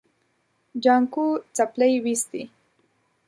جانکو 0.83 1.25
څپلۍ 1.55 1.93
وېستې. 2.05 2.41